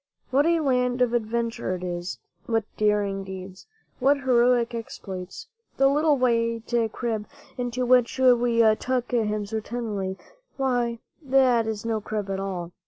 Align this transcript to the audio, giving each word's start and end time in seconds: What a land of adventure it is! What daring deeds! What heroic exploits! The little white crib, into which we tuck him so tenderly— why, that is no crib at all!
What 0.31 0.47
a 0.47 0.61
land 0.61 0.99
of 1.03 1.13
adventure 1.13 1.75
it 1.75 1.83
is! 1.83 2.17
What 2.47 2.63
daring 2.75 3.23
deeds! 3.23 3.67
What 3.99 4.21
heroic 4.21 4.73
exploits! 4.73 5.45
The 5.77 5.87
little 5.87 6.17
white 6.17 6.63
crib, 6.91 7.27
into 7.55 7.85
which 7.85 8.17
we 8.17 8.61
tuck 8.79 9.11
him 9.11 9.45
so 9.45 9.59
tenderly— 9.59 10.17
why, 10.57 10.97
that 11.21 11.67
is 11.67 11.85
no 11.85 12.01
crib 12.01 12.31
at 12.31 12.39
all! 12.39 12.71